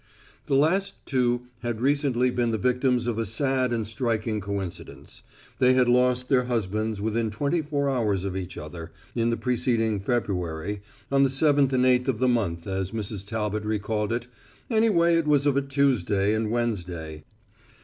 [0.47, 5.21] The last two had recently been the victims of a sad and striking coincidence.
[5.59, 9.99] They had lost their husbands within twenty four hours of each other, in the preceding
[9.99, 13.27] February, on the seventh and eighth of the month as Mrs.
[13.27, 14.25] Talbot recalled it,
[14.71, 17.23] anyway it was of a Tuesday and Wednesday.